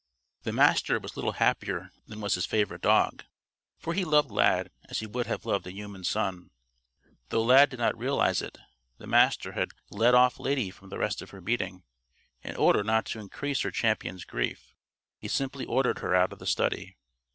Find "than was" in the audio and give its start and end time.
2.07-2.33